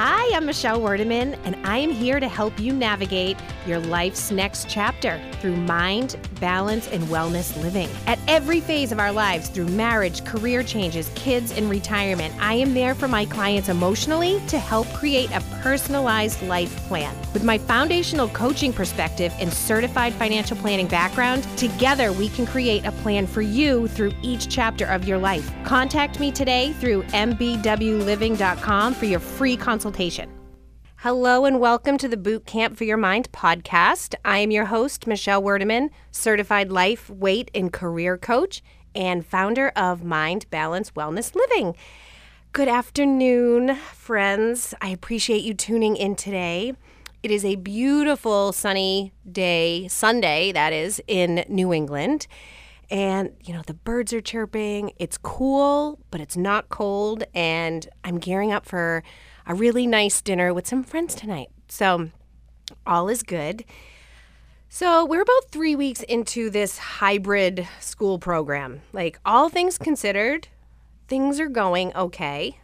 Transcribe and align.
Aha! 0.00 0.17
Hi, 0.28 0.36
I'm 0.36 0.44
Michelle 0.44 0.78
Werdeman, 0.78 1.38
and 1.44 1.56
I 1.66 1.78
am 1.78 1.90
here 1.90 2.20
to 2.20 2.28
help 2.28 2.60
you 2.60 2.74
navigate 2.74 3.38
your 3.66 3.78
life's 3.78 4.30
next 4.30 4.68
chapter 4.68 5.18
through 5.40 5.56
mind, 5.56 6.18
balance, 6.38 6.86
and 6.88 7.02
wellness 7.04 7.60
living. 7.62 7.88
At 8.06 8.18
every 8.28 8.60
phase 8.60 8.92
of 8.92 8.98
our 8.98 9.10
lives, 9.10 9.48
through 9.48 9.68
marriage, 9.68 10.24
career 10.26 10.62
changes, 10.62 11.10
kids, 11.14 11.56
and 11.56 11.70
retirement, 11.70 12.34
I 12.40 12.54
am 12.54 12.74
there 12.74 12.94
for 12.94 13.08
my 13.08 13.24
clients 13.24 13.70
emotionally 13.70 14.42
to 14.48 14.58
help 14.58 14.86
create 14.92 15.30
a 15.30 15.40
personalized 15.62 16.42
life 16.42 16.76
plan. 16.88 17.16
With 17.32 17.44
my 17.44 17.56
foundational 17.56 18.28
coaching 18.28 18.72
perspective 18.72 19.32
and 19.38 19.50
certified 19.50 20.12
financial 20.12 20.58
planning 20.58 20.88
background, 20.88 21.44
together 21.56 22.12
we 22.12 22.28
can 22.28 22.44
create 22.44 22.84
a 22.84 22.92
plan 22.92 23.26
for 23.26 23.40
you 23.40 23.88
through 23.88 24.12
each 24.22 24.48
chapter 24.48 24.84
of 24.86 25.08
your 25.08 25.18
life. 25.18 25.50
Contact 25.64 26.20
me 26.20 26.30
today 26.30 26.74
through 26.74 27.02
mbwliving.com 27.04 28.94
for 28.94 29.04
your 29.06 29.20
free 29.20 29.56
consultation. 29.56 30.27
Hello 31.02 31.44
and 31.44 31.60
welcome 31.60 31.96
to 31.98 32.08
the 32.08 32.16
Boot 32.16 32.44
Camp 32.44 32.76
for 32.76 32.82
Your 32.82 32.96
Mind 32.96 33.30
podcast. 33.30 34.16
I 34.24 34.38
am 34.38 34.50
your 34.50 34.64
host, 34.64 35.06
Michelle 35.06 35.40
Werdeman, 35.40 35.90
certified 36.10 36.72
life, 36.72 37.08
weight, 37.08 37.52
and 37.54 37.72
career 37.72 38.18
coach, 38.18 38.64
and 38.96 39.24
founder 39.24 39.68
of 39.76 40.02
Mind 40.02 40.50
Balance 40.50 40.90
Wellness 40.96 41.36
Living. 41.36 41.76
Good 42.50 42.66
afternoon, 42.66 43.76
friends. 43.76 44.74
I 44.80 44.88
appreciate 44.88 45.44
you 45.44 45.54
tuning 45.54 45.96
in 45.96 46.16
today. 46.16 46.72
It 47.22 47.30
is 47.30 47.44
a 47.44 47.54
beautiful 47.54 48.50
sunny 48.50 49.12
day, 49.30 49.86
Sunday, 49.86 50.50
that 50.50 50.72
is, 50.72 51.00
in 51.06 51.44
New 51.48 51.72
England. 51.72 52.26
And, 52.90 53.36
you 53.44 53.54
know, 53.54 53.62
the 53.64 53.74
birds 53.74 54.12
are 54.12 54.20
chirping. 54.20 54.90
It's 54.98 55.16
cool, 55.16 56.00
but 56.10 56.20
it's 56.20 56.36
not 56.36 56.70
cold. 56.70 57.22
And 57.34 57.88
I'm 58.02 58.18
gearing 58.18 58.50
up 58.50 58.66
for 58.66 59.04
a 59.48 59.54
really 59.54 59.86
nice 59.86 60.20
dinner 60.20 60.52
with 60.52 60.66
some 60.66 60.84
friends 60.84 61.14
tonight. 61.14 61.48
So, 61.68 62.10
all 62.86 63.08
is 63.08 63.22
good. 63.22 63.64
So, 64.68 65.06
we're 65.06 65.22
about 65.22 65.50
three 65.50 65.74
weeks 65.74 66.02
into 66.02 66.50
this 66.50 66.76
hybrid 66.76 67.66
school 67.80 68.18
program. 68.18 68.82
Like, 68.92 69.18
all 69.24 69.48
things 69.48 69.78
considered, 69.78 70.48
things 71.08 71.40
are 71.40 71.48
going 71.48 71.96
okay. 71.96 72.60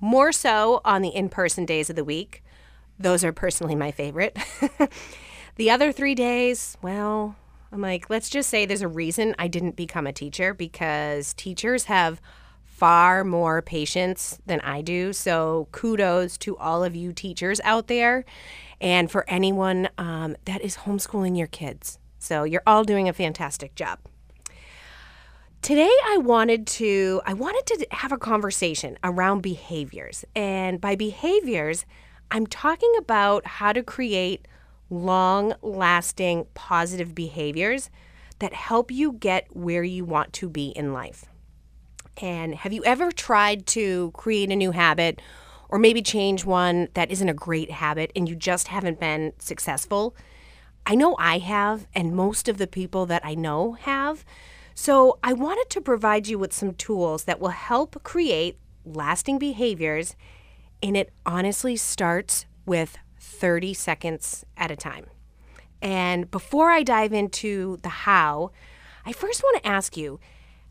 More 0.00 0.32
so 0.32 0.80
on 0.84 1.02
the 1.02 1.14
in 1.14 1.28
person 1.28 1.66
days 1.66 1.90
of 1.90 1.96
the 1.96 2.04
week. 2.04 2.42
Those 2.98 3.22
are 3.22 3.32
personally 3.32 3.74
my 3.74 3.90
favorite. 3.90 4.38
the 5.56 5.70
other 5.70 5.92
three 5.92 6.14
days, 6.14 6.78
well, 6.80 7.36
I'm 7.70 7.82
like, 7.82 8.08
let's 8.08 8.30
just 8.30 8.48
say 8.48 8.64
there's 8.64 8.82
a 8.82 8.88
reason 8.88 9.34
I 9.38 9.48
didn't 9.48 9.76
become 9.76 10.06
a 10.06 10.12
teacher 10.12 10.54
because 10.54 11.34
teachers 11.34 11.84
have 11.84 12.20
far 12.74 13.22
more 13.22 13.62
patience 13.62 14.40
than 14.46 14.60
I 14.60 14.82
do. 14.82 15.12
So 15.12 15.68
kudos 15.70 16.36
to 16.38 16.56
all 16.56 16.82
of 16.82 16.96
you 16.96 17.12
teachers 17.12 17.60
out 17.62 17.86
there 17.86 18.24
and 18.80 19.08
for 19.08 19.24
anyone 19.30 19.88
um, 19.96 20.36
that 20.44 20.60
is 20.60 20.78
homeschooling 20.78 21.38
your 21.38 21.46
kids. 21.46 22.00
So 22.18 22.42
you're 22.42 22.64
all 22.66 22.82
doing 22.82 23.08
a 23.08 23.12
fantastic 23.12 23.76
job. 23.76 24.00
Today 25.62 25.92
I 26.06 26.18
wanted 26.18 26.66
to 26.66 27.22
I 27.24 27.32
wanted 27.32 27.64
to 27.66 27.86
have 27.92 28.10
a 28.10 28.18
conversation 28.18 28.98
around 29.04 29.42
behaviors. 29.42 30.24
And 30.34 30.80
by 30.80 30.96
behaviors, 30.96 31.86
I'm 32.32 32.46
talking 32.46 32.92
about 32.98 33.46
how 33.46 33.72
to 33.72 33.84
create 33.84 34.48
long-lasting 34.90 36.46
positive 36.54 37.14
behaviors 37.14 37.88
that 38.40 38.52
help 38.52 38.90
you 38.90 39.12
get 39.12 39.46
where 39.54 39.84
you 39.84 40.04
want 40.04 40.32
to 40.34 40.48
be 40.48 40.68
in 40.70 40.92
life. 40.92 41.26
And 42.20 42.54
have 42.54 42.72
you 42.72 42.84
ever 42.84 43.10
tried 43.10 43.66
to 43.68 44.10
create 44.12 44.50
a 44.50 44.56
new 44.56 44.70
habit 44.70 45.20
or 45.68 45.78
maybe 45.78 46.02
change 46.02 46.44
one 46.44 46.88
that 46.94 47.10
isn't 47.10 47.28
a 47.28 47.34
great 47.34 47.70
habit 47.70 48.12
and 48.14 48.28
you 48.28 48.36
just 48.36 48.68
haven't 48.68 49.00
been 49.00 49.32
successful? 49.38 50.14
I 50.86 50.94
know 50.94 51.16
I 51.18 51.38
have, 51.38 51.86
and 51.94 52.14
most 52.14 52.48
of 52.48 52.58
the 52.58 52.66
people 52.66 53.06
that 53.06 53.24
I 53.24 53.34
know 53.34 53.72
have. 53.72 54.24
So 54.74 55.18
I 55.22 55.32
wanted 55.32 55.70
to 55.70 55.80
provide 55.80 56.26
you 56.26 56.38
with 56.38 56.52
some 56.52 56.74
tools 56.74 57.24
that 57.24 57.40
will 57.40 57.48
help 57.48 58.02
create 58.02 58.58
lasting 58.84 59.38
behaviors, 59.38 60.14
and 60.82 60.96
it 60.96 61.12
honestly 61.24 61.76
starts 61.76 62.44
with 62.66 62.98
30 63.18 63.72
seconds 63.72 64.44
at 64.56 64.70
a 64.70 64.76
time. 64.76 65.06
And 65.80 66.30
before 66.30 66.70
I 66.70 66.82
dive 66.82 67.12
into 67.12 67.78
the 67.82 67.88
how, 67.88 68.50
I 69.06 69.12
first 69.12 69.42
want 69.42 69.62
to 69.62 69.68
ask 69.68 69.96
you 69.96 70.20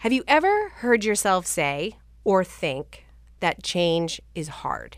have 0.04 0.12
you 0.12 0.22
ever 0.28 0.68
heard 0.80 1.06
yourself 1.06 1.46
say 1.46 1.96
or 2.26 2.44
think 2.44 3.06
that 3.40 3.64
change 3.64 4.22
is 4.36 4.50
hard? 4.50 4.98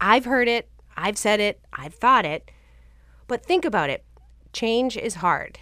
I've 0.00 0.24
heard 0.24 0.48
it, 0.48 0.70
I've 0.96 1.18
said 1.18 1.38
it, 1.38 1.60
I've 1.70 1.92
thought 1.92 2.24
it, 2.24 2.50
but 3.26 3.44
think 3.44 3.66
about 3.66 3.90
it 3.90 4.06
change 4.54 4.96
is 4.96 5.16
hard. 5.16 5.58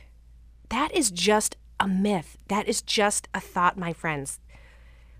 That 0.69 0.95
is 0.95 1.11
just 1.11 1.57
a 1.81 1.89
myth. 1.89 2.39
That 2.47 2.69
is 2.69 2.81
just 2.81 3.27
a 3.35 3.41
thought, 3.41 3.77
my 3.77 3.93
friends. 3.93 4.39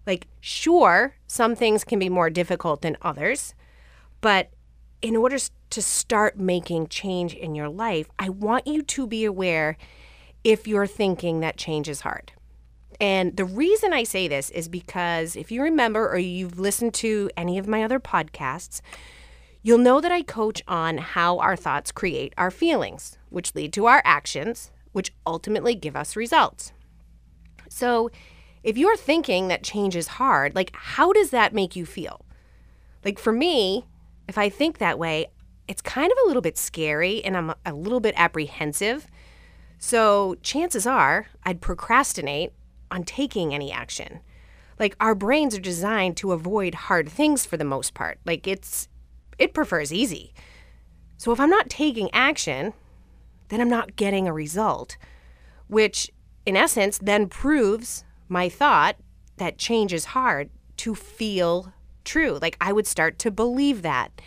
Like, 0.07 0.29
sure, 0.39 1.17
some 1.27 1.57
things 1.57 1.83
can 1.83 1.99
be 1.99 2.09
more 2.09 2.31
difficult 2.31 2.83
than 2.83 2.97
others, 3.03 3.57
but 4.21 4.51
in 5.03 5.17
order 5.17 5.39
to 5.71 5.83
start 5.83 6.39
making 6.39 6.87
change 6.87 7.35
in 7.35 7.57
your 7.57 7.69
life, 7.69 8.11
I 8.17 8.29
want 8.29 8.69
you 8.69 8.83
to 8.83 9.09
be 9.09 9.25
aware 9.25 9.77
if 10.45 10.69
you're 10.69 10.87
thinking 10.87 11.41
that 11.41 11.57
change 11.57 11.89
is 11.89 12.03
hard. 12.03 12.31
And 13.01 13.35
the 13.37 13.47
reason 13.47 13.95
I 13.95 14.05
say 14.05 14.29
this 14.29 14.51
is 14.51 14.69
because 14.69 15.35
if 15.35 15.51
you 15.51 15.63
remember 15.63 16.09
or 16.09 16.19
you've 16.19 16.59
listened 16.59 16.93
to 16.95 17.31
any 17.37 17.57
of 17.57 17.67
my 17.67 17.83
other 17.83 17.99
podcasts, 17.99 18.83
you'll 19.63 19.79
know 19.79 20.01
that 20.03 20.13
I 20.13 20.23
coach 20.23 20.63
on 20.69 20.99
how 20.99 21.39
our 21.39 21.57
thoughts 21.57 21.93
create 21.93 22.35
our 22.37 22.51
feelings, 22.51 23.17
which 23.31 23.55
lead 23.55 23.73
to 23.73 23.87
our 23.87 24.03
actions, 24.05 24.71
which 24.93 25.13
ultimately 25.27 25.75
give 25.75 25.97
us 25.97 26.15
results. 26.15 26.73
So, 27.71 28.11
if 28.63 28.77
you're 28.77 28.97
thinking 28.97 29.49
that 29.49 29.63
change 29.63 29.97
is 29.97 30.07
hard, 30.07 30.55
like 30.55 30.71
how 30.75 31.15
does 31.15 31.31
that 31.31 31.55
make 31.55 31.75
you 31.75 31.87
feel? 31.87 32.27
Like 33.03 33.19
for 33.19 33.33
me, 33.33 33.87
if 34.29 34.37
I 34.37 34.51
think 34.51 34.77
that 34.77 34.99
way, 34.99 35.29
it's 35.67 35.81
kind 35.81 36.13
of 36.13 36.19
a 36.23 36.27
little 36.27 36.43
bit 36.43 36.59
scary 36.59 37.25
and 37.25 37.37
I'm 37.37 37.55
a 37.65 37.73
little 37.73 38.01
bit 38.01 38.15
apprehensive. 38.19 39.07
So, 39.79 40.35
chances 40.43 40.87
are 40.87 41.29
I'd 41.45 41.63
procrastinate 41.63 42.53
on 42.91 43.05
taking 43.05 43.55
any 43.55 43.73
action. 43.73 44.21
Like 44.79 44.97
our 45.01 45.15
brains 45.15 45.55
are 45.55 45.61
designed 45.61 46.17
to 46.19 46.33
avoid 46.33 46.75
hard 46.75 47.09
things 47.09 47.45
for 47.45 47.57
the 47.57 47.65
most 47.65 47.95
part. 47.95 48.19
Like 48.25 48.47
it's 48.47 48.89
it 49.39 49.55
prefers 49.55 49.93
easy. 49.93 50.33
So 51.17 51.33
if 51.33 51.41
I'm 51.41 51.51
not 51.51 51.69
taking 51.69 52.11
action, 52.13 52.73
then 53.49 53.61
I'm 53.61 53.69
not 53.69 53.97
getting 53.97 54.27
a 54.27 54.33
result, 54.33 54.97
which 55.67 56.11
in 56.47 56.57
essence 56.57 56.99
then 56.99 57.29
proves 57.29 58.05
my 58.29 58.49
thought 58.49 58.97
that 59.37 59.59
change 59.59 59.93
is 59.93 60.07
hard 60.07 60.51
to 60.79 60.95
feel 60.95 61.73
true. 62.05 62.39
Like 62.41 62.57
I 62.61 62.73
would 62.73 62.87
start 62.87 63.19
to 63.21 63.31
believe 63.31 63.83
that. 63.83 64.21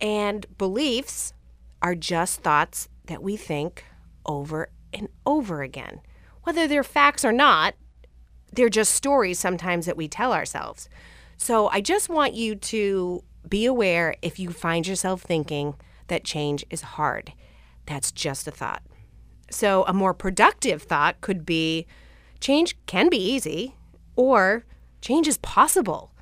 And 0.00 0.46
beliefs 0.56 1.34
are 1.82 1.94
just 1.94 2.40
thoughts 2.40 2.88
that 3.06 3.22
we 3.22 3.36
think 3.36 3.84
over 4.24 4.70
and 4.92 5.08
over 5.26 5.62
again. 5.62 6.00
Whether 6.48 6.66
they're 6.66 6.82
facts 6.82 7.26
or 7.26 7.32
not, 7.32 7.74
they're 8.54 8.70
just 8.70 8.94
stories 8.94 9.38
sometimes 9.38 9.84
that 9.84 9.98
we 9.98 10.08
tell 10.08 10.32
ourselves. 10.32 10.88
So 11.36 11.68
I 11.68 11.82
just 11.82 12.08
want 12.08 12.32
you 12.32 12.54
to 12.54 13.22
be 13.46 13.66
aware 13.66 14.16
if 14.22 14.38
you 14.38 14.48
find 14.48 14.86
yourself 14.86 15.20
thinking 15.20 15.74
that 16.06 16.24
change 16.24 16.64
is 16.70 16.80
hard. 16.80 17.34
That's 17.84 18.10
just 18.10 18.48
a 18.48 18.50
thought. 18.50 18.82
So 19.50 19.84
a 19.86 19.92
more 19.92 20.14
productive 20.14 20.80
thought 20.84 21.20
could 21.20 21.44
be 21.44 21.86
change 22.40 22.78
can 22.86 23.10
be 23.10 23.18
easy 23.18 23.74
or 24.16 24.64
change 25.02 25.28
is 25.28 25.36
possible. 25.36 26.12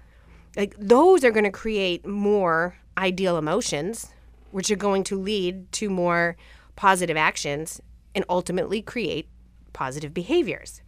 Like 0.57 0.75
those 0.77 1.23
are 1.23 1.31
going 1.31 1.45
to 1.45 1.53
create 1.53 2.05
more 2.05 2.75
ideal 2.99 3.39
emotions, 3.39 4.13
which 4.51 4.73
are 4.73 4.77
going 4.77 5.05
to 5.05 5.21
lead 5.21 5.71
to 5.75 5.89
more 5.89 6.37
positive 6.75 7.17
actions 7.17 7.81
and 8.13 8.25
ultimately 8.29 8.83
create 8.83 9.29
positive 9.77 10.15
behaviors. 10.15 10.81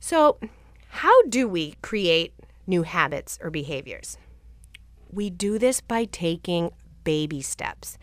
So, 0.00 0.38
how 0.88 1.22
do 1.24 1.46
we 1.46 1.76
create 1.82 2.32
new 2.66 2.82
habits 2.82 3.38
or 3.42 3.50
behaviors? 3.50 4.16
We 5.12 5.28
do 5.28 5.58
this 5.58 5.82
by 5.82 6.06
taking 6.06 6.72
baby 7.04 7.42
steps. 7.42 7.98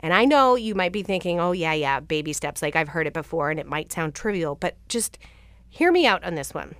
And 0.00 0.12
I 0.12 0.24
know 0.24 0.56
you 0.56 0.74
might 0.74 0.92
be 0.92 1.04
thinking, 1.04 1.38
oh, 1.38 1.52
yeah, 1.52 1.72
yeah, 1.72 2.00
baby 2.00 2.32
steps. 2.32 2.62
Like 2.62 2.74
I've 2.74 2.88
heard 2.88 3.06
it 3.06 3.12
before 3.12 3.50
and 3.50 3.60
it 3.60 3.66
might 3.66 3.92
sound 3.92 4.14
trivial, 4.14 4.56
but 4.56 4.76
just 4.88 5.18
hear 5.68 5.92
me 5.92 6.04
out 6.04 6.24
on 6.24 6.34
this 6.34 6.52
one. 6.52 6.74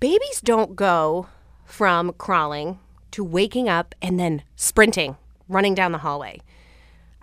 Babies 0.00 0.40
don't 0.42 0.74
go 0.74 1.28
from 1.66 2.14
crawling 2.14 2.78
to 3.10 3.22
waking 3.22 3.68
up 3.68 3.94
and 4.00 4.18
then 4.18 4.42
sprinting, 4.56 5.18
running 5.46 5.74
down 5.74 5.92
the 5.92 5.98
hallway. 5.98 6.40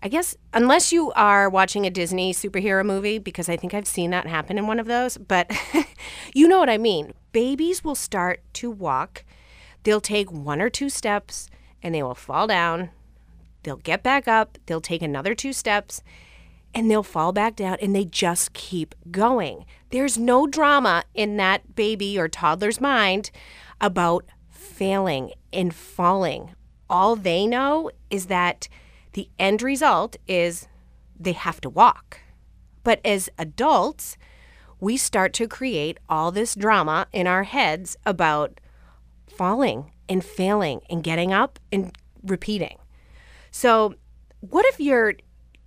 I 0.01 0.07
guess 0.07 0.35
unless 0.53 0.93
you 0.93 1.11
are 1.11 1.49
watching 1.49 1.85
a 1.85 1.89
Disney 1.89 2.33
superhero 2.33 2.85
movie, 2.85 3.19
because 3.19 3.49
I 3.49 3.57
think 3.57 3.73
I've 3.73 3.87
seen 3.87 4.11
that 4.11 4.27
happen 4.27 4.57
in 4.57 4.67
one 4.67 4.79
of 4.79 4.87
those, 4.87 5.17
but 5.17 5.51
you 6.33 6.47
know 6.47 6.59
what 6.59 6.69
I 6.69 6.77
mean. 6.77 7.13
Babies 7.31 7.83
will 7.83 7.95
start 7.95 8.41
to 8.53 8.71
walk, 8.71 9.23
they'll 9.83 10.01
take 10.01 10.31
one 10.31 10.61
or 10.61 10.69
two 10.69 10.89
steps, 10.89 11.49
and 11.83 11.93
they 11.93 12.01
will 12.01 12.15
fall 12.15 12.47
down. 12.47 12.89
They'll 13.63 13.77
get 13.77 14.01
back 14.03 14.27
up, 14.27 14.57
they'll 14.65 14.81
take 14.81 15.01
another 15.01 15.35
two 15.35 15.53
steps, 15.53 16.01
and 16.73 16.89
they'll 16.89 17.03
fall 17.03 17.31
back 17.31 17.55
down 17.55 17.77
and 17.81 17.95
they 17.95 18.05
just 18.05 18.53
keep 18.53 18.95
going. 19.11 19.65
There's 19.89 20.17
no 20.17 20.47
drama 20.47 21.03
in 21.13 21.37
that 21.37 21.75
baby 21.75 22.17
or 22.17 22.27
toddler's 22.27 22.79
mind 22.79 23.31
about 23.81 24.25
failing 24.49 25.33
and 25.51 25.73
falling. 25.73 26.51
All 26.89 27.15
they 27.15 27.47
know 27.47 27.91
is 28.09 28.27
that 28.27 28.67
the 29.19 29.29
end 29.37 29.61
result 29.61 30.15
is 30.27 30.69
they 31.19 31.33
have 31.33 31.59
to 31.59 31.69
walk. 31.69 32.21
But 32.85 33.01
as 33.03 33.29
adults, 33.37 34.17
we 34.79 34.95
start 34.95 35.33
to 35.33 35.45
create 35.45 35.97
all 36.07 36.31
this 36.31 36.55
drama 36.55 37.05
in 37.11 37.27
our 37.27 37.43
heads 37.43 37.97
about 38.05 38.61
falling 39.27 39.91
and 40.07 40.23
failing 40.23 40.79
and 40.89 41.03
getting 41.03 41.33
up 41.33 41.59
and 41.69 41.91
repeating. 42.23 42.77
So, 43.51 43.95
what 44.39 44.65
if 44.67 44.79
you're 44.79 45.15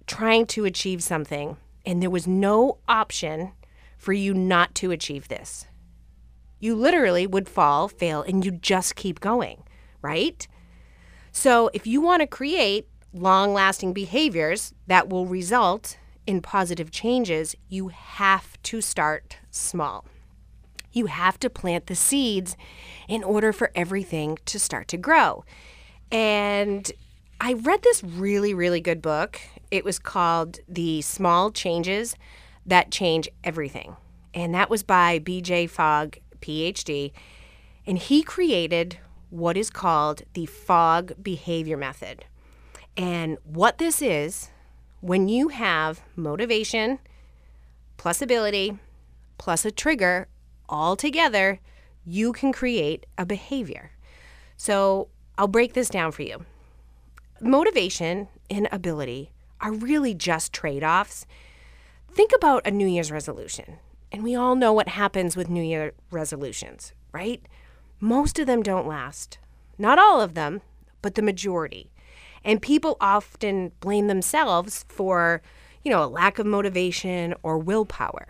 trying 0.07 0.47
to 0.47 0.65
achieve 0.65 1.03
something 1.03 1.59
and 1.85 2.03
there 2.03 2.09
was 2.09 2.27
no 2.27 2.79
option 2.89 3.53
for 3.99 4.15
you 4.15 4.33
not 4.33 4.75
to 4.77 4.93
achieve 4.93 5.29
this? 5.29 5.67
You 6.59 6.75
literally 6.75 7.27
would 7.27 7.51
fall, 7.51 7.87
fail, 7.87 8.23
and 8.23 8.47
you 8.47 8.53
just 8.53 8.97
keep 8.97 9.21
going, 9.21 9.63
right? 10.01 10.49
So, 11.33 11.69
if 11.75 11.87
you 11.87 12.01
want 12.01 12.21
to 12.23 12.27
create 12.27 12.89
long 13.13 13.53
lasting 13.53 13.93
behaviors 13.93 14.73
that 14.87 15.09
will 15.09 15.27
result 15.27 15.97
in 16.27 16.41
positive 16.41 16.91
changes, 16.91 17.55
you 17.69 17.89
have 17.89 18.61
to 18.63 18.81
start 18.81 19.39
small. 19.51 20.05
You 20.93 21.07
have 21.07 21.39
to 21.41 21.51
plant 21.51 21.87
the 21.87 21.95
seeds 21.95 22.57
in 23.09 23.25
order 23.25 23.53
for 23.53 23.71
everything 23.75 24.39
to 24.47 24.59
start 24.59 24.89
to 24.89 24.97
grow. 24.97 25.45
And 26.11 26.91
I 27.41 27.55
read 27.55 27.83
this 27.83 28.05
really, 28.05 28.55
really 28.55 28.81
good 28.81 29.03
book. 29.03 29.41
It 29.71 29.85
was 29.85 29.99
called 29.99 30.61
The 30.69 31.01
Small 31.03 31.51
Changes 31.51 32.15
That 32.67 32.91
Change 32.91 33.29
Everything. 33.43 33.97
And 34.35 34.55
that 34.55 34.71
was 34.71 34.83
by 34.83 35.19
BJ 35.19 35.69
Fogg, 35.69 36.19
PhD. 36.41 37.13
And 37.87 37.99
he 37.99 38.23
created 38.23 38.99
what 39.31 39.57
is 39.57 39.71
called 39.71 40.23
the 40.35 40.47
Fogg 40.47 41.15
Behavior 41.23 41.77
Method. 41.77 42.27
And 42.97 43.39
what 43.45 43.79
this 43.79 44.03
is, 44.03 44.51
when 45.01 45.29
you 45.29 45.49
have 45.49 46.03
motivation 46.15 46.99
plus 47.97 48.23
ability 48.23 48.79
plus 49.39 49.65
a 49.65 49.71
trigger 49.71 50.29
all 50.69 50.97
together, 50.97 51.61
you 52.05 52.33
can 52.33 52.53
create 52.53 53.07
a 53.17 53.27
behavior. 53.27 53.93
So 54.57 55.09
I'll 55.39 55.49
break 55.49 55.73
this 55.73 55.89
down 55.89 56.13
for 56.13 56.23
you. 56.23 56.45
Motivation 57.41 58.29
and 58.51 58.69
ability 58.71 59.33
are 59.61 59.73
really 59.73 60.15
just 60.15 60.53
trade 60.53 60.85
offs. 60.85 61.27
Think 62.13 62.33
about 62.37 62.67
a 62.67 62.71
New 62.71 62.87
Year's 62.87 63.11
resolution. 63.11 63.79
And 64.11 64.23
we 64.23 64.35
all 64.35 64.55
know 64.55 64.73
what 64.73 64.89
happens 64.89 65.37
with 65.37 65.49
New 65.49 65.63
Year 65.63 65.95
resolutions, 66.11 66.93
right? 67.13 67.43
Most 67.99 68.39
of 68.39 68.47
them 68.47 68.63
don't 68.63 68.87
last. 68.87 69.39
Not 69.79 69.99
all 69.99 70.21
of 70.21 70.35
them, 70.35 70.61
but 71.01 71.15
the 71.15 71.23
majority. 71.23 71.92
And 72.45 72.61
people 72.61 72.97
often 73.01 73.73
blame 73.81 74.09
themselves 74.09 74.85
for, 74.89 75.43
you 75.85 75.91
know, 75.91 76.05
a 76.05 76.07
lack 76.07 76.39
of 76.39 76.47
motivation 76.47 77.35
or 77.43 77.59
willpower, 77.59 78.29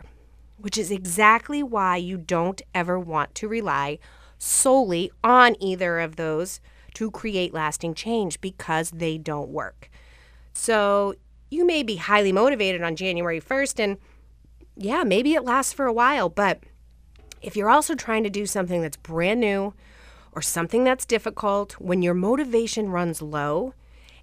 which 0.59 0.77
is 0.77 0.91
exactly 0.91 1.63
why 1.63 1.97
you 1.97 2.17
don't 2.17 2.61
ever 2.75 2.99
want 2.99 3.35
to 3.37 3.49
rely 3.49 3.99
solely 4.39 5.11
on 5.23 5.57
either 5.61 5.99
of 5.99 6.17
those 6.17 6.61
to 6.95 7.11
create 7.11 7.55
lasting 7.55 7.95
change 7.95 8.41
because 8.41 8.91
they 8.91 9.17
don't 9.17 9.49
work. 9.49 9.89
So 10.53 11.15
you 11.51 11.67
may 11.67 11.83
be 11.83 11.97
highly 11.97 12.33
motivated 12.33 12.83
on 12.83 12.97
January 12.97 13.41
1st, 13.41 13.81
and 13.81 13.99
yeah, 14.77 15.05
maybe 15.05 15.35
it 15.35 15.45
lasts 15.45 15.73
for 15.73 15.87
a 15.87 15.93
while, 15.93 16.29
but 16.29 16.61
if 17.41 17.57
you're 17.57 17.71
also 17.71 17.95
trying 17.95 18.25
to 18.25 18.31
do 18.31 18.47
something 18.47 18.83
that's 18.83 18.97
brand 18.97 19.41
new 19.41 19.75
or 20.33 20.43
something 20.43 20.85
that's 20.85 21.05
difficult, 21.05 21.73
when 21.73 22.03
your 22.03 22.15
motivation 22.15 22.89
runs 22.89 23.21
low, 23.21 23.75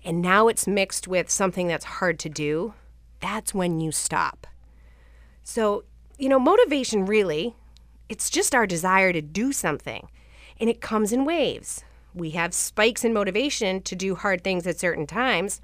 and 0.04 0.22
now 0.22 0.48
it's 0.48 0.68
mixed 0.68 1.08
with 1.08 1.30
something 1.30 1.68
that's 1.68 1.86
hard 1.86 2.20
to 2.20 2.30
do, 2.30 2.74
that's 3.20 3.54
when 3.54 3.80
you 3.80 3.92
stop. 3.92 4.48
So, 5.44 5.84
you 6.18 6.30
know, 6.30 6.40
motivation 6.40 7.06
really, 7.06 7.56
it's 8.08 8.30
just 8.30 8.56
our 8.56 8.66
desire 8.66 9.14
to 9.14 9.22
do 9.22 9.52
something, 9.52 10.10
and 10.60 10.70
it 10.70 10.82
comes 10.82 11.12
in 11.12 11.26
waves. 11.26 11.84
We 12.14 12.32
have 12.32 12.54
spikes 12.54 13.04
in 13.04 13.14
motivation 13.14 13.82
to 13.84 13.96
do 13.96 14.16
hard 14.16 14.44
things 14.44 14.66
at 14.66 14.80
certain 14.80 15.06
times, 15.06 15.62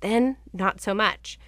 then 0.00 0.36
not 0.52 0.80
so 0.80 0.94
much. 0.94 1.38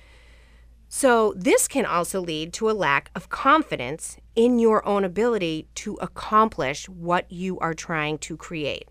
So, 0.92 1.34
this 1.36 1.68
can 1.68 1.86
also 1.86 2.20
lead 2.20 2.52
to 2.54 2.68
a 2.68 2.72
lack 2.72 3.12
of 3.14 3.28
confidence 3.28 4.16
in 4.34 4.58
your 4.58 4.84
own 4.84 5.04
ability 5.04 5.68
to 5.76 5.94
accomplish 6.00 6.88
what 6.88 7.30
you 7.30 7.60
are 7.60 7.74
trying 7.74 8.18
to 8.18 8.36
create. 8.36 8.88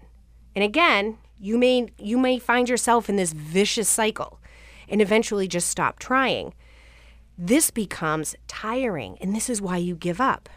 And 0.56 0.63
again, 0.63 1.18
you 1.39 1.57
may 1.57 1.88
you 1.97 2.18
may 2.18 2.38
find 2.38 2.69
yourself 2.69 3.09
in 3.09 3.15
this 3.15 3.33
vicious 3.33 3.88
cycle 3.88 4.39
and 4.88 5.01
eventually 5.01 5.47
just 5.47 5.69
stop 5.69 6.00
trying. 6.00 6.53
This 7.38 7.71
becomes 7.71 8.36
tiring 8.47 9.18
and 9.21 9.36
this 9.36 9.50
is 9.50 9.62
why 9.62 9.77
you 9.77 9.95
give 9.95 10.19
up. 10.19 10.50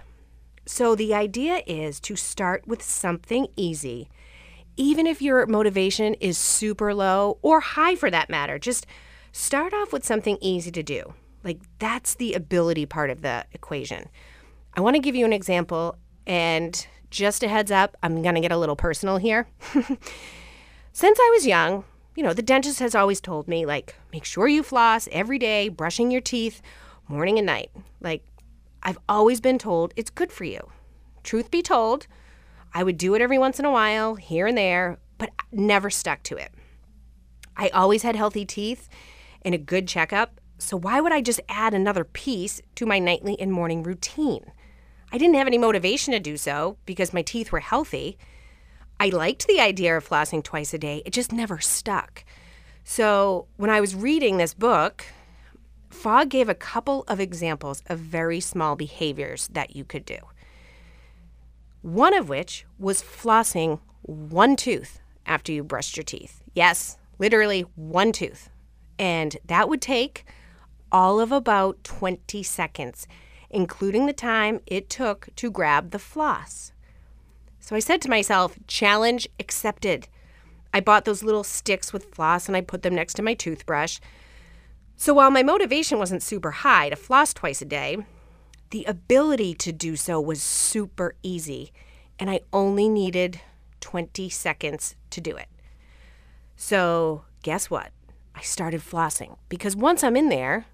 So 0.67 0.95
the 0.95 1.15
idea 1.15 1.63
is 1.67 2.01
to 2.01 2.17
start 2.17 2.67
with 2.67 2.83
something 2.83 3.47
easy. 3.57 4.09
Even 4.77 5.07
if 5.07 5.21
your 5.21 5.47
motivation 5.47 6.15
is 6.15 6.39
super 6.39 6.95
low 6.95 7.39
or 7.43 7.61
high 7.61 7.95
for 7.95 8.11
that 8.11 8.31
matter, 8.31 8.59
just 8.59 8.87
start 9.33 9.73
off 9.73 9.93
with 9.93 10.05
something 10.05 10.39
easy 10.41 10.71
to 10.71 10.83
do. 10.83 11.15
Like 11.45 11.61
that's 11.79 12.15
the 12.15 12.35
ability 12.35 12.87
part 12.87 13.11
of 13.11 13.23
the 13.23 13.45
equation. 13.53 14.09
I 14.75 14.81
want 14.81 14.97
to 14.97 15.01
give 15.03 15.15
you 15.15 15.25
an 15.25 15.33
example 15.33 15.97
and 16.27 16.87
just 17.11 17.43
a 17.43 17.49
heads 17.49 17.71
up, 17.71 17.97
I'm 18.03 18.23
going 18.23 18.35
to 18.35 18.41
get 18.41 18.53
a 18.53 18.57
little 18.57 18.77
personal 18.77 19.19
here. 19.19 19.47
Since 20.95 21.19
I 21.19 21.31
was 21.33 21.47
young, 21.47 21.85
you 22.15 22.23
know, 22.23 22.35
the 22.35 22.43
dentist 22.43 22.79
has 22.81 22.95
always 22.95 23.21
told 23.21 23.49
me, 23.49 23.65
like, 23.65 23.97
make 24.13 24.27
sure 24.27 24.47
you 24.47 24.63
floss 24.63 25.09
every 25.11 25.39
day, 25.39 25.71
brushing 25.71 26.11
your 26.11 26.21
teeth 26.21 26.61
morning 27.09 27.39
and 27.39 27.47
night. 27.47 27.71
Like, 28.01 28.23
I've 28.83 28.99
always 29.09 29.41
been 29.41 29.59
told 29.59 29.95
it's 29.97 30.11
good 30.11 30.31
for 30.31 30.45
you. 30.45 30.71
Truth 31.23 31.51
be 31.51 31.63
told, 31.63 32.07
I 32.75 32.83
would 32.83 32.99
do 32.99 33.15
it 33.15 33.23
every 33.23 33.39
once 33.39 33.59
in 33.59 33.65
a 33.65 33.71
while, 33.71 34.17
here 34.17 34.47
and 34.47 34.57
there, 34.57 34.99
but 35.17 35.31
never 35.51 35.89
stuck 35.89 36.23
to 36.25 36.37
it. 36.37 36.53
I 37.57 37.69
always 37.71 38.03
had 38.03 38.15
healthy 38.15 38.45
teeth 38.45 38.91
and 39.43 39.55
a 39.55 39.59
good 39.59 39.89
checkup, 39.89 40.41
so 40.59 40.77
why 40.77 41.01
would 41.01 41.13
I 41.13 41.23
just 41.23 41.41
add 41.49 41.73
another 41.73 42.05
piece 42.05 42.61
to 42.75 42.85
my 42.87 42.99
nightly 42.99 43.41
and 43.41 43.51
morning 43.51 43.83
routine? 43.83 44.53
I 45.11 45.17
didn't 45.17 45.37
have 45.37 45.47
any 45.47 45.59
motivation 45.59 46.13
to 46.13 46.21
do 46.21 46.37
so 46.37 46.77
because 46.85 47.15
my 47.15 47.23
teeth 47.23 47.51
were 47.51 47.61
healthy. 47.61 48.19
I 49.03 49.09
liked 49.09 49.49
the 49.49 49.59
idea 49.59 49.97
of 49.97 50.09
flossing 50.09 50.45
twice 50.45 50.73
a 50.73 50.79
day, 50.79 51.03
it 51.05 51.13
just 51.13 51.33
never 51.33 51.59
stuck. 51.59 52.25
So 52.85 53.49
when 53.57 53.69
I 53.69 53.81
was 53.81 53.97
reading 53.97 54.37
this 54.37 54.55
book, 54.55 55.05
Fogg 55.91 56.29
gave 56.29 56.49
a 56.49 56.55
couple 56.55 57.03
of 57.09 57.19
examples 57.19 57.83
of 57.87 57.99
very 57.99 58.39
small 58.39 58.77
behaviors 58.77 59.49
that 59.49 59.75
you 59.75 59.85
could 59.85 60.05
do. 60.05 60.19
One 61.81 62.15
of 62.15 62.29
which 62.29 62.65
was 62.79 63.03
flossing 63.03 63.81
one 64.03 64.55
tooth 64.55 65.01
after 65.27 65.51
you 65.51 65.65
brushed 65.65 65.97
your 65.97 66.05
teeth. 66.05 66.41
Yes, 66.55 66.97
literally 67.19 67.63
one 67.75 68.13
tooth. 68.13 68.51
And 69.01 69.37
that 69.45 69.69
would 69.69 69.83
take 69.83 70.25
all 70.93 71.19
of 71.19 71.33
about 71.33 71.83
20 71.83 72.45
seconds, 72.45 73.09
including 73.51 74.07
the 74.07 74.13
time 74.13 74.61
it 74.65 74.89
took 74.89 75.29
to 75.35 75.51
grab 75.51 75.91
the 75.91 75.99
floss. 75.99 76.72
So 77.63 77.77
I 77.77 77.79
said 77.79 78.03
to 78.03 78.11
myself, 78.11 78.59
challenge 78.67 79.29
accepted. 79.39 80.09
I 80.75 80.81
bought 80.81 81.05
those 81.05 81.23
little 81.23 81.45
sticks 81.45 81.93
with 81.93 82.13
floss 82.13 82.49
and 82.49 82.57
I 82.57 82.61
put 82.61 82.83
them 82.83 82.95
next 82.95 83.15
to 83.15 83.23
my 83.23 83.35
toothbrush. 83.35 84.01
So 84.97 85.15
while 85.15 85.31
my 85.31 85.45
motivation 85.45 85.99
wasn't 85.99 86.25
super 86.25 86.51
high 86.51 86.89
to 86.89 86.97
floss 86.97 87.33
twice 87.33 87.63
a 87.63 87.65
day, 87.65 87.99
the 88.71 88.85
ability 88.85 89.55
to 89.55 89.73
do 89.73 89.95
so 89.95 90.21
was 90.21 90.43
super 90.43 91.15
easy, 91.23 91.73
and 92.19 92.29
I 92.29 92.41
only 92.53 92.89
needed 92.89 93.41
20 93.81 94.29
seconds 94.29 94.97
to 95.11 95.21
do 95.21 95.37
it. 95.37 95.49
So, 96.57 97.25
guess 97.43 97.71
what? 97.71 97.91
I 98.35 98.41
started 98.41 98.81
flossing 98.81 99.37
because 99.49 99.77
once 99.77 100.03
I'm 100.03 100.17
in 100.17 100.31
there, 100.31 100.67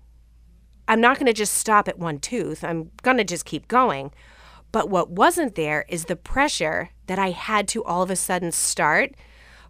I'm 0.87 1.01
not 1.01 1.19
going 1.19 1.27
to 1.27 1.33
just 1.33 1.55
stop 1.55 1.89
at 1.89 1.99
one 1.99 2.19
tooth. 2.19 2.63
I'm 2.63 2.93
going 3.03 3.17
to 3.19 3.25
just 3.25 3.45
keep 3.45 3.69
going. 3.69 4.13
But 4.79 4.91
what 4.91 5.11
wasn't 5.11 5.57
there 5.57 5.85
is 5.89 6.05
the 6.05 6.15
pressure 6.15 6.91
that 7.09 7.19
I 7.19 7.31
had 7.31 7.67
to 7.67 7.83
all 7.83 8.01
of 8.01 8.13
a 8.13 8.15
sudden 8.15 8.53
start 8.53 9.17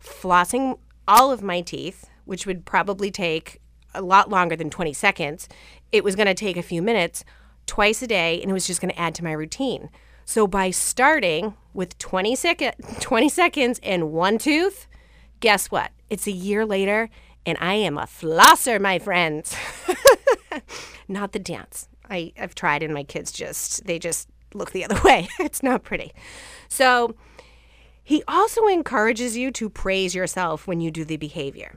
flossing 0.05 0.79
all 1.09 1.33
of 1.33 1.41
my 1.41 1.63
teeth, 1.63 2.11
which 2.27 2.45
would 2.45 2.67
probably 2.67 3.11
take 3.11 3.59
a 3.95 4.03
lot 4.03 4.29
longer 4.29 4.55
than 4.55 4.69
20 4.69 4.93
seconds. 4.93 5.49
It 5.93 6.05
was 6.05 6.15
going 6.15 6.27
to 6.27 6.35
take 6.35 6.59
a 6.59 6.63
few 6.63 6.83
minutes 6.83 7.25
twice 7.65 8.03
a 8.03 8.07
day, 8.07 8.39
and 8.43 8.51
it 8.51 8.53
was 8.53 8.67
just 8.67 8.83
going 8.83 8.93
to 8.93 9.01
add 9.01 9.15
to 9.15 9.25
my 9.25 9.33
routine. 9.33 9.89
So 10.27 10.47
by 10.47 10.71
starting 10.71 11.55
with 11.73 11.97
20, 11.97 12.37
sec- 12.37 12.77
20 13.01 13.31
seconds 13.31 13.81
and 13.83 14.13
one 14.13 14.37
tooth, 14.37 14.89
guess 15.41 15.71
what? 15.71 15.91
it's 16.11 16.27
a 16.27 16.33
year 16.33 16.67
later 16.67 17.09
and 17.47 17.57
I 17.63 17.73
am 17.73 17.97
a 17.97 18.03
flosser, 18.03 18.79
my 18.79 18.99
friends. 18.99 19.57
not 21.09 21.33
the 21.33 21.39
dance. 21.39 21.89
I, 22.11 22.35
I've 22.39 22.55
tried 22.55 22.83
and 22.83 22.93
my 22.93 23.05
kids 23.05 23.33
just, 23.33 23.87
they 23.87 23.99
just 23.99 24.29
look 24.55 24.73
the 24.73 24.85
other 24.85 25.01
way. 25.05 25.29
it's 25.39 25.63
not 25.63 25.83
pretty. 25.83 26.13
So 26.69 27.15
he 28.03 28.23
also 28.27 28.67
encourages 28.67 29.37
you 29.37 29.51
to 29.53 29.69
praise 29.69 30.15
yourself 30.15 30.67
when 30.67 30.81
you 30.81 30.91
do 30.91 31.05
the 31.05 31.17
behavior. 31.17 31.75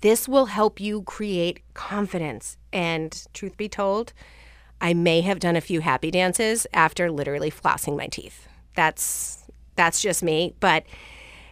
This 0.00 0.28
will 0.28 0.46
help 0.46 0.80
you 0.80 1.02
create 1.02 1.62
confidence. 1.74 2.56
And 2.72 3.26
truth 3.32 3.56
be 3.56 3.68
told, 3.68 4.12
I 4.80 4.94
may 4.94 5.22
have 5.22 5.40
done 5.40 5.56
a 5.56 5.60
few 5.60 5.80
happy 5.80 6.10
dances 6.10 6.66
after 6.72 7.10
literally 7.10 7.50
flossing 7.50 7.96
my 7.96 8.06
teeth. 8.06 8.48
That's 8.76 9.44
that's 9.76 10.00
just 10.00 10.22
me, 10.22 10.54
but 10.60 10.84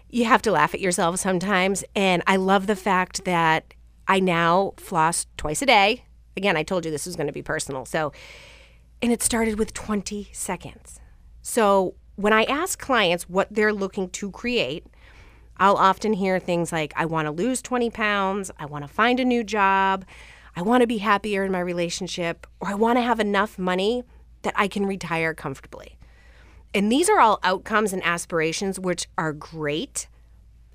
you 0.09 0.27
have 0.27 0.43
to 0.43 0.53
laugh 0.53 0.75
at 0.75 0.81
yourself 0.81 1.19
sometimes. 1.19 1.85
And 1.97 2.23
I 2.27 2.37
love 2.37 2.67
the 2.67 2.77
fact 2.77 3.25
that 3.25 3.75
I 4.07 4.21
now 4.21 4.75
floss 4.77 5.27
twice 5.37 5.63
a 5.63 5.67
day. 5.67 6.05
Again, 6.37 6.57
I 6.57 6.63
told 6.63 6.85
you 6.85 6.91
this 6.91 7.07
was 7.07 7.17
going 7.17 7.27
to 7.27 7.33
be 7.33 7.43
personal. 7.43 7.85
So, 7.85 8.13
and 9.03 9.13
it 9.13 9.23
started 9.23 9.59
with 9.59 9.75
20 9.75 10.31
seconds. 10.33 11.01
So, 11.43 11.97
when 12.15 12.33
I 12.33 12.45
ask 12.45 12.79
clients 12.79 13.29
what 13.29 13.49
they're 13.51 13.73
looking 13.73 14.09
to 14.11 14.31
create, 14.31 14.87
I'll 15.57 15.77
often 15.77 16.13
hear 16.13 16.39
things 16.39 16.71
like, 16.71 16.93
I 16.95 17.05
want 17.05 17.27
to 17.27 17.33
lose 17.33 17.61
20 17.61 17.91
pounds, 17.91 18.51
I 18.59 18.67
want 18.67 18.85
to 18.85 18.89
find 18.89 19.19
a 19.19 19.25
new 19.25 19.43
job, 19.43 20.05
I 20.55 20.63
want 20.63 20.83
to 20.83 20.87
be 20.87 20.99
happier 20.99 21.45
in 21.45 21.53
my 21.53 21.61
relationship, 21.61 22.47
or 22.61 22.69
I 22.69 22.75
want 22.75 22.99
to 22.99 23.03
have 23.03 23.19
enough 23.19 23.59
money 23.59 24.05
that 24.43 24.55
I 24.57 24.69
can 24.69 24.87
retire 24.87 25.35
comfortably. 25.35 25.99
And 26.75 26.91
these 26.91 27.09
are 27.09 27.19
all 27.19 27.41
outcomes 27.43 27.93
and 27.93 28.05
aspirations 28.05 28.79
which 28.79 29.09
are 29.19 29.33
great. 29.33 30.07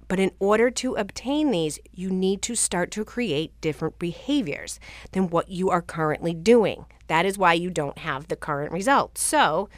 But 0.07 0.19
in 0.19 0.31
order 0.39 0.69
to 0.71 0.95
obtain 0.95 1.51
these, 1.51 1.79
you 1.91 2.09
need 2.09 2.41
to 2.43 2.55
start 2.55 2.91
to 2.91 3.03
create 3.03 3.59
different 3.61 3.99
behaviors 3.99 4.79
than 5.11 5.29
what 5.29 5.49
you 5.49 5.69
are 5.69 5.81
currently 5.81 6.33
doing. 6.33 6.85
That 7.07 7.25
is 7.25 7.37
why 7.37 7.53
you 7.53 7.69
don't 7.69 7.97
have 7.99 8.27
the 8.27 8.35
current 8.35 8.71
results. 8.71 9.21
So, 9.21 9.69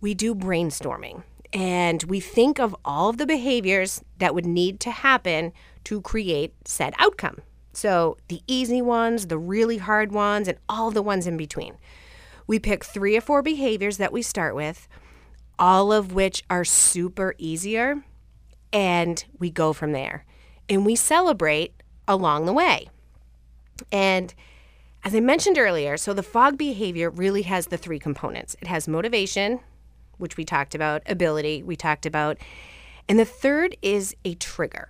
we 0.00 0.14
do 0.14 0.34
brainstorming 0.34 1.22
and 1.52 2.02
we 2.04 2.20
think 2.20 2.58
of 2.58 2.74
all 2.84 3.08
of 3.08 3.16
the 3.16 3.26
behaviors 3.26 4.02
that 4.18 4.34
would 4.34 4.44
need 4.44 4.80
to 4.80 4.90
happen 4.90 5.52
to 5.84 6.00
create 6.00 6.52
said 6.64 6.94
outcome. 6.98 7.38
So, 7.72 8.16
the 8.28 8.42
easy 8.46 8.82
ones, 8.82 9.26
the 9.26 9.38
really 9.38 9.78
hard 9.78 10.12
ones, 10.12 10.46
and 10.48 10.58
all 10.68 10.90
the 10.90 11.02
ones 11.02 11.26
in 11.26 11.36
between. 11.36 11.76
We 12.46 12.58
pick 12.58 12.84
three 12.84 13.16
or 13.16 13.20
four 13.20 13.42
behaviors 13.42 13.96
that 13.96 14.12
we 14.12 14.22
start 14.22 14.54
with 14.54 14.86
all 15.58 15.92
of 15.92 16.12
which 16.12 16.42
are 16.50 16.64
super 16.64 17.34
easier, 17.38 18.04
and 18.74 19.24
we 19.38 19.50
go 19.50 19.72
from 19.72 19.92
there. 19.92 20.26
And 20.68 20.84
we 20.84 20.96
celebrate 20.96 21.72
along 22.06 22.44
the 22.44 22.52
way. 22.52 22.90
And 23.90 24.34
as 25.04 25.14
I 25.14 25.20
mentioned 25.20 25.56
earlier, 25.56 25.96
so 25.96 26.12
the 26.12 26.22
Fogg 26.22 26.58
behavior 26.58 27.08
really 27.08 27.42
has 27.42 27.68
the 27.68 27.78
three 27.78 27.98
components 27.98 28.56
it 28.60 28.66
has 28.66 28.88
motivation, 28.88 29.60
which 30.18 30.36
we 30.36 30.44
talked 30.44 30.74
about, 30.74 31.02
ability, 31.06 31.62
we 31.62 31.76
talked 31.76 32.04
about, 32.04 32.36
and 33.08 33.18
the 33.18 33.24
third 33.24 33.76
is 33.80 34.14
a 34.24 34.34
trigger. 34.34 34.88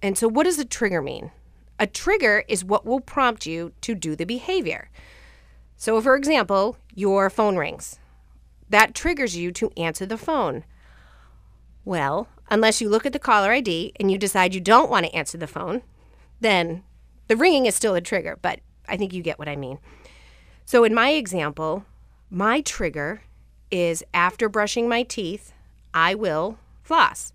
And 0.00 0.16
so, 0.16 0.28
what 0.28 0.44
does 0.44 0.58
a 0.58 0.64
trigger 0.64 1.02
mean? 1.02 1.32
A 1.80 1.86
trigger 1.86 2.44
is 2.48 2.64
what 2.64 2.86
will 2.86 3.00
prompt 3.00 3.46
you 3.46 3.72
to 3.82 3.94
do 3.94 4.14
the 4.14 4.24
behavior. 4.24 4.90
So, 5.76 6.00
for 6.00 6.14
example, 6.14 6.76
your 6.94 7.28
phone 7.30 7.56
rings 7.56 7.98
that 8.70 8.94
triggers 8.94 9.36
you 9.36 9.50
to 9.52 9.72
answer 9.76 10.06
the 10.06 10.18
phone. 10.18 10.64
Well, 11.84 12.28
unless 12.50 12.80
you 12.80 12.88
look 12.88 13.06
at 13.06 13.12
the 13.12 13.18
caller 13.18 13.50
ID 13.52 13.92
and 13.98 14.10
you 14.10 14.18
decide 14.18 14.54
you 14.54 14.60
don't 14.60 14.90
want 14.90 15.06
to 15.06 15.14
answer 15.14 15.38
the 15.38 15.46
phone, 15.46 15.82
then 16.40 16.82
the 17.28 17.36
ringing 17.36 17.66
is 17.66 17.74
still 17.74 17.94
a 17.94 18.00
trigger, 18.00 18.38
but 18.40 18.60
I 18.88 18.96
think 18.96 19.12
you 19.12 19.22
get 19.22 19.38
what 19.38 19.48
I 19.48 19.56
mean. 19.56 19.78
So, 20.64 20.84
in 20.84 20.94
my 20.94 21.10
example, 21.10 21.84
my 22.30 22.60
trigger 22.60 23.22
is 23.70 24.02
after 24.12 24.48
brushing 24.48 24.88
my 24.88 25.02
teeth, 25.02 25.52
I 25.94 26.14
will 26.14 26.58
floss. 26.82 27.32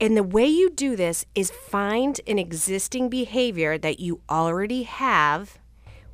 And 0.00 0.16
the 0.16 0.22
way 0.22 0.46
you 0.46 0.70
do 0.70 0.96
this 0.96 1.26
is 1.34 1.50
find 1.50 2.20
an 2.26 2.38
existing 2.38 3.10
behavior 3.10 3.76
that 3.76 4.00
you 4.00 4.22
already 4.30 4.84
have, 4.84 5.58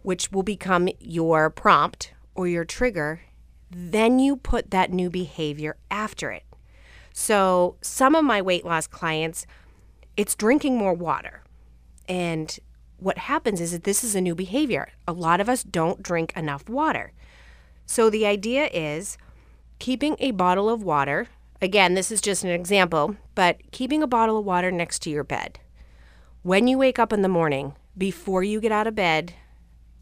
which 0.02 0.32
will 0.32 0.42
become 0.42 0.88
your 0.98 1.50
prompt 1.50 2.12
or 2.34 2.48
your 2.48 2.64
trigger, 2.64 3.20
then 3.70 4.18
you 4.18 4.36
put 4.36 4.70
that 4.72 4.92
new 4.92 5.08
behavior 5.08 5.76
after 5.90 6.32
it. 6.32 6.45
So, 7.18 7.76
some 7.80 8.14
of 8.14 8.26
my 8.26 8.42
weight 8.42 8.66
loss 8.66 8.86
clients, 8.86 9.46
it's 10.18 10.34
drinking 10.34 10.76
more 10.76 10.92
water. 10.92 11.42
And 12.06 12.58
what 12.98 13.16
happens 13.16 13.58
is 13.58 13.72
that 13.72 13.84
this 13.84 14.04
is 14.04 14.14
a 14.14 14.20
new 14.20 14.34
behavior. 14.34 14.90
A 15.08 15.14
lot 15.14 15.40
of 15.40 15.48
us 15.48 15.62
don't 15.62 16.02
drink 16.02 16.34
enough 16.36 16.68
water. 16.68 17.12
So, 17.86 18.10
the 18.10 18.26
idea 18.26 18.68
is 18.70 19.16
keeping 19.78 20.16
a 20.18 20.32
bottle 20.32 20.68
of 20.68 20.82
water. 20.82 21.28
Again, 21.62 21.94
this 21.94 22.10
is 22.10 22.20
just 22.20 22.44
an 22.44 22.50
example, 22.50 23.16
but 23.34 23.70
keeping 23.70 24.02
a 24.02 24.06
bottle 24.06 24.38
of 24.38 24.44
water 24.44 24.70
next 24.70 24.98
to 25.04 25.10
your 25.10 25.24
bed. 25.24 25.58
When 26.42 26.68
you 26.68 26.76
wake 26.76 26.98
up 26.98 27.14
in 27.14 27.22
the 27.22 27.30
morning, 27.30 27.76
before 27.96 28.44
you 28.44 28.60
get 28.60 28.72
out 28.72 28.86
of 28.86 28.94
bed, 28.94 29.32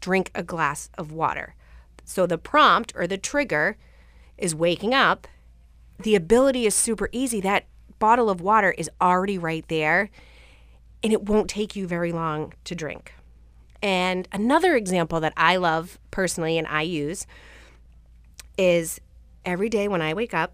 drink 0.01 0.31
a 0.35 0.43
glass 0.43 0.89
of 0.97 1.13
water. 1.13 1.55
So 2.03 2.27
the 2.27 2.37
prompt 2.37 2.91
or 2.93 3.07
the 3.07 3.17
trigger 3.17 3.77
is 4.37 4.53
waking 4.53 4.93
up. 4.93 5.29
The 5.99 6.15
ability 6.15 6.65
is 6.65 6.75
super 6.75 7.09
easy. 7.11 7.41
That 7.41 7.65
bottle 7.99 8.29
of 8.29 8.41
water 8.41 8.71
is 8.71 8.89
already 9.01 9.37
right 9.37 9.65
there, 9.67 10.09
and 11.03 11.13
it 11.13 11.23
won't 11.23 11.49
take 11.49 11.75
you 11.75 11.87
very 11.87 12.11
long 12.11 12.53
to 12.65 12.75
drink. 12.75 13.13
And 13.81 14.27
another 14.31 14.75
example 14.75 15.19
that 15.19 15.33
I 15.37 15.57
love 15.57 15.99
personally 16.11 16.57
and 16.57 16.67
I 16.67 16.81
use 16.81 17.27
is 18.57 18.99
every 19.45 19.69
day 19.69 19.87
when 19.87 20.01
I 20.01 20.13
wake 20.13 20.33
up, 20.33 20.53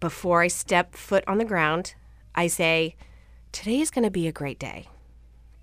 before 0.00 0.42
I 0.42 0.48
step 0.48 0.94
foot 0.94 1.24
on 1.26 1.38
the 1.38 1.44
ground, 1.44 1.94
I 2.34 2.46
say, 2.46 2.96
Today 3.52 3.80
is 3.80 3.90
going 3.90 4.04
to 4.04 4.10
be 4.10 4.26
a 4.26 4.32
great 4.32 4.58
day. 4.58 4.88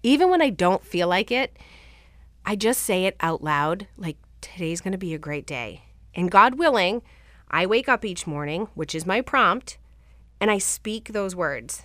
Even 0.02 0.30
when 0.30 0.42
I 0.42 0.50
don't 0.50 0.84
feel 0.84 1.08
like 1.08 1.30
it, 1.30 1.58
I 2.46 2.56
just 2.56 2.82
say 2.84 3.06
it 3.06 3.18
out 3.20 3.44
loud, 3.44 3.88
like, 3.98 4.18
today's 4.40 4.82
going 4.82 4.94
to 4.94 4.98
be 4.98 5.14
a 5.14 5.20
great 5.20 5.46
day. 5.46 5.84
And 6.16 6.32
God 6.32 6.56
willing, 6.56 7.02
I 7.52 7.66
wake 7.66 7.88
up 7.88 8.04
each 8.04 8.26
morning, 8.26 8.70
which 8.74 8.96
is 8.96 9.06
my 9.06 9.22
prompt, 9.22 9.78
and 10.40 10.50
I 10.50 10.58
speak 10.58 11.10
those 11.10 11.36
words. 11.36 11.84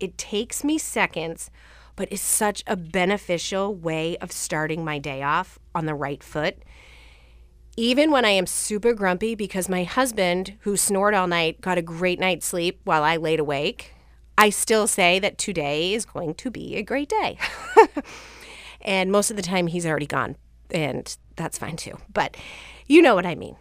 It 0.00 0.18
takes 0.18 0.64
me 0.64 0.78
seconds, 0.78 1.50
but 1.94 2.08
it's 2.10 2.22
such 2.22 2.64
a 2.66 2.76
beneficial 2.76 3.74
way 3.74 4.16
of 4.16 4.32
starting 4.32 4.84
my 4.84 4.98
day 4.98 5.22
off 5.22 5.58
on 5.74 5.86
the 5.86 5.94
right 5.94 6.22
foot. 6.22 6.56
Even 7.76 8.10
when 8.10 8.24
I 8.24 8.30
am 8.30 8.46
super 8.46 8.94
grumpy 8.94 9.34
because 9.34 9.68
my 9.68 9.84
husband, 9.84 10.54
who 10.60 10.76
snored 10.76 11.14
all 11.14 11.26
night, 11.26 11.60
got 11.60 11.78
a 11.78 11.82
great 11.82 12.18
night's 12.18 12.46
sleep 12.46 12.80
while 12.84 13.04
I 13.04 13.16
laid 13.16 13.38
awake, 13.38 13.94
I 14.36 14.50
still 14.50 14.86
say 14.86 15.18
that 15.20 15.38
today 15.38 15.94
is 15.94 16.04
going 16.04 16.34
to 16.34 16.50
be 16.50 16.76
a 16.76 16.82
great 16.82 17.08
day. 17.08 17.38
and 18.80 19.12
most 19.12 19.30
of 19.30 19.36
the 19.36 19.42
time, 19.42 19.68
he's 19.68 19.86
already 19.86 20.06
gone 20.06 20.36
and 20.72 21.16
that's 21.36 21.58
fine 21.58 21.76
too. 21.76 21.98
But 22.12 22.36
you 22.86 23.02
know 23.02 23.14
what 23.14 23.26
I 23.26 23.34
mean. 23.34 23.56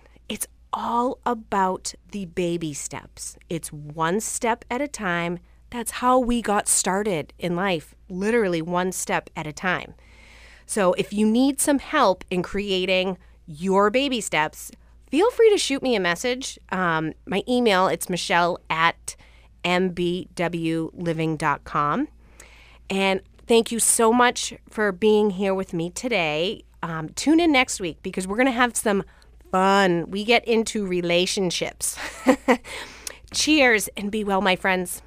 All 0.74 1.20
about 1.26 1.94
the 2.12 2.26
baby 2.26 2.74
steps. 2.74 3.38
It's 3.50 3.74
one 3.74 4.22
step 4.22 4.64
at 4.70 4.82
a 4.82 4.88
time. 4.88 5.40
That's 5.70 5.92
how 5.92 6.20
we 6.20 6.42
got 6.42 6.68
started 6.68 7.34
in 7.38 7.56
life, 7.56 7.94
literally 8.10 8.62
one 8.62 8.92
step 8.92 9.30
at 9.36 9.48
a 9.48 9.54
time. 9.54 9.94
So 10.66 10.94
if 10.94 11.12
you 11.12 11.28
need 11.28 11.60
some 11.60 11.80
help 11.80 12.24
in 12.30 12.44
creating 12.44 13.18
your 13.46 13.90
baby 13.90 14.22
steps, 14.22 14.72
feel 15.10 15.30
free 15.32 15.50
to 15.50 15.58
shoot 15.58 15.84
me 15.84 15.96
a 15.96 16.00
message. 16.00 16.58
Um, 16.72 17.12
my 17.26 17.44
email, 17.48 17.88
it's 17.88 18.10
michelle 18.10 18.60
at 18.70 19.16
mbwliving.com. 19.64 22.08
And 22.90 23.22
thank 23.48 23.72
you 23.72 23.80
so 23.80 24.14
much 24.14 24.54
for 24.70 24.92
being 24.92 25.30
here 25.32 25.54
with 25.54 25.74
me 25.74 25.90
today 25.90 26.64
um, 26.84 27.10
tune 27.10 27.40
in 27.40 27.52
next 27.52 27.80
week 27.80 28.02
because 28.02 28.28
we're 28.28 28.38
going 28.38 28.48
to 28.48 28.52
have 28.52 28.76
some 28.76 29.04
fun. 29.52 30.10
We 30.10 30.24
get 30.24 30.46
into 30.48 30.86
relationships. 30.86 31.98
Cheers 33.34 33.90
and 33.96 34.12
be 34.12 34.24
well, 34.24 34.42
my 34.42 34.56
friends. 34.56 35.02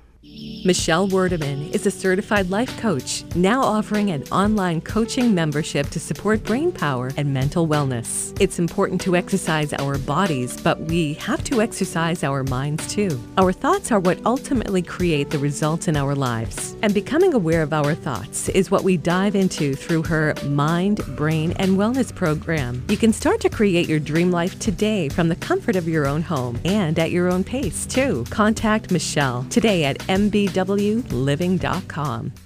Michelle 0.66 1.06
Wordeman 1.08 1.70
is 1.74 1.84
a 1.84 1.90
certified 1.90 2.48
life 2.48 2.74
coach, 2.80 3.22
now 3.34 3.60
offering 3.60 4.10
an 4.10 4.22
online 4.32 4.80
coaching 4.80 5.34
membership 5.34 5.90
to 5.90 6.00
support 6.00 6.42
brain 6.42 6.72
power 6.72 7.10
and 7.18 7.34
mental 7.34 7.68
wellness. 7.68 8.34
It's 8.40 8.58
important 8.58 9.02
to 9.02 9.14
exercise 9.14 9.74
our 9.74 9.98
bodies, 9.98 10.58
but 10.58 10.80
we 10.80 11.12
have 11.14 11.44
to 11.44 11.60
exercise 11.60 12.24
our 12.24 12.42
minds 12.44 12.86
too. 12.86 13.20
Our 13.36 13.52
thoughts 13.52 13.92
are 13.92 14.00
what 14.00 14.24
ultimately 14.24 14.80
create 14.80 15.28
the 15.28 15.38
results 15.38 15.86
in 15.86 15.96
our 15.98 16.14
lives. 16.14 16.76
And 16.80 16.94
becoming 16.94 17.34
aware 17.34 17.62
of 17.62 17.74
our 17.74 17.94
thoughts 17.94 18.48
is 18.48 18.70
what 18.70 18.84
we 18.84 18.96
dive 18.96 19.34
into 19.34 19.74
through 19.74 20.04
her 20.04 20.34
Mind, 20.46 21.02
Brain, 21.14 21.52
and 21.56 21.76
Wellness 21.76 22.14
program. 22.14 22.82
You 22.88 22.96
can 22.96 23.12
start 23.12 23.42
to 23.42 23.50
create 23.50 23.86
your 23.86 24.00
dream 24.00 24.30
life 24.30 24.58
today 24.58 25.10
from 25.10 25.28
the 25.28 25.36
comfort 25.36 25.76
of 25.76 25.86
your 25.86 26.06
own 26.06 26.22
home 26.22 26.58
and 26.64 26.98
at 26.98 27.10
your 27.10 27.30
own 27.30 27.44
pace 27.44 27.84
too. 27.84 28.24
Contact 28.30 28.90
Michelle 28.90 29.44
today 29.50 29.84
at 29.84 29.98
mbwliving.com. 30.18 32.43